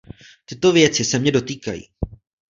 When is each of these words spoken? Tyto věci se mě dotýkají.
Tyto 0.45 0.71
věci 0.71 1.05
se 1.05 1.19
mě 1.19 1.31
dotýkají. 1.31 1.83